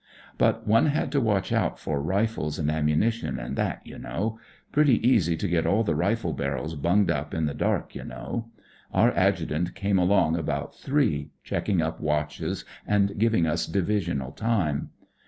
[0.39, 4.39] But one had to watch out for rifles and ammunition, and that, you know.
[4.71, 8.49] Pretty easy to get all the rifle barrels bunged up, in the dark, you know.
[8.91, 14.89] Our Adjutant came along about three, checking up watches and giving us Divisional time.